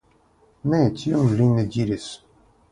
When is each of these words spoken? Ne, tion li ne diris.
Ne, 0.71 0.79
tion 1.03 1.31
li 1.43 1.51
ne 1.53 1.69
diris. 1.79 2.11